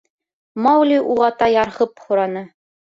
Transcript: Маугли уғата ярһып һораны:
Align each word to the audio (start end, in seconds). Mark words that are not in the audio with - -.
Маугли 0.67 0.97
уғата 1.17 1.51
ярһып 1.59 2.05
һораны: 2.09 2.47